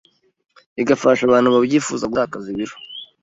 igafasha 0.81 1.21
abantu 1.25 1.47
babyifuza 1.55 2.09
gutakaza 2.11 2.47
ibiro 2.53 2.75